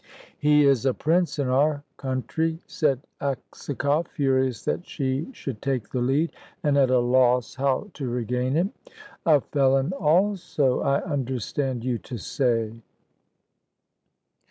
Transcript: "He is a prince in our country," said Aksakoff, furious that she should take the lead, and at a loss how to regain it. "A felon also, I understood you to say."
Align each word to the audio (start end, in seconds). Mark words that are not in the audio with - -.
"He 0.39 0.65
is 0.65 0.83
a 0.87 0.95
prince 0.95 1.37
in 1.37 1.47
our 1.47 1.83
country," 1.97 2.57
said 2.65 3.01
Aksakoff, 3.21 4.07
furious 4.07 4.65
that 4.65 4.87
she 4.87 5.27
should 5.31 5.61
take 5.61 5.89
the 5.89 6.01
lead, 6.01 6.31
and 6.63 6.75
at 6.75 6.89
a 6.89 6.97
loss 6.97 7.53
how 7.53 7.91
to 7.93 8.09
regain 8.09 8.57
it. 8.57 8.69
"A 9.27 9.41
felon 9.41 9.91
also, 9.93 10.79
I 10.79 11.01
understood 11.03 11.83
you 11.85 11.99
to 11.99 12.17
say." 12.17 12.73